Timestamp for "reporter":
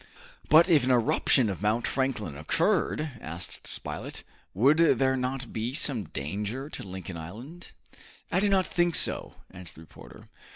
9.81-10.27